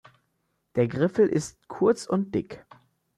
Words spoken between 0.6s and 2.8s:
Der Griffel ist kurz und dick.